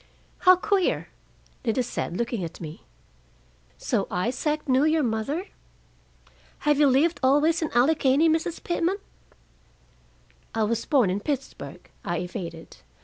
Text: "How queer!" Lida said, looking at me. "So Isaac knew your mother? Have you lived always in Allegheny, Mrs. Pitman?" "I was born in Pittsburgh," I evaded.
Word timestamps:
"How 0.39 0.55
queer!" 0.55 1.09
Lida 1.63 1.83
said, 1.83 2.17
looking 2.17 2.43
at 2.43 2.59
me. 2.59 2.85
"So 3.77 4.07
Isaac 4.09 4.67
knew 4.67 4.83
your 4.83 5.03
mother? 5.03 5.49
Have 6.65 6.79
you 6.79 6.87
lived 6.87 7.19
always 7.21 7.61
in 7.61 7.69
Allegheny, 7.75 8.27
Mrs. 8.27 8.63
Pitman?" 8.63 8.97
"I 10.55 10.63
was 10.63 10.83
born 10.85 11.11
in 11.11 11.19
Pittsburgh," 11.19 11.87
I 12.03 12.17
evaded. 12.17 12.77